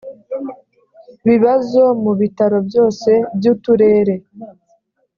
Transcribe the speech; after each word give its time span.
bibazo 1.27 1.81
mu 2.03 2.11
bitaro 2.19 2.57
byose 2.67 3.11
byu 3.37 3.49
uturere 3.55 4.15